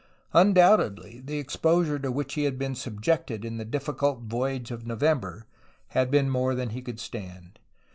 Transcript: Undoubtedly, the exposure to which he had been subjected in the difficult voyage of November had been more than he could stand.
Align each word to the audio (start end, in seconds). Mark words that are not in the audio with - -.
Undoubtedly, 0.33 1.21
the 1.23 1.37
exposure 1.37 1.99
to 1.99 2.11
which 2.11 2.33
he 2.33 2.45
had 2.45 2.57
been 2.57 2.73
subjected 2.73 3.45
in 3.45 3.57
the 3.57 3.63
difficult 3.65 4.21
voyage 4.21 4.71
of 4.71 4.83
November 4.83 5.45
had 5.89 6.09
been 6.09 6.27
more 6.27 6.55
than 6.55 6.71
he 6.71 6.81
could 6.81 6.99
stand. 6.99 7.59